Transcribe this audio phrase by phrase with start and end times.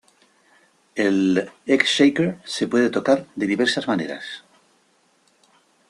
[1.03, 4.43] El egg shaker se puede tocar de diversas maneras.